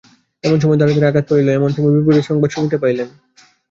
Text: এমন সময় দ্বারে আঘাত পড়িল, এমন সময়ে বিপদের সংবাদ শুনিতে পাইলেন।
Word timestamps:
এমন 0.43 0.57
সময় 0.59 0.77
দ্বারে 0.77 1.09
আঘাত 1.09 1.25
পড়িল, 1.29 1.47
এমন 1.51 1.69
সময়ে 1.75 1.95
বিপদের 1.97 2.27
সংবাদ 2.29 2.49
শুনিতে 2.51 2.77
পাইলেন। 2.77 3.07